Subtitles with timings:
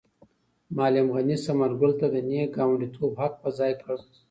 [0.75, 3.95] معلم غني ثمر ګل ته د نېک ګاونډیتوب حق په ځای کړ.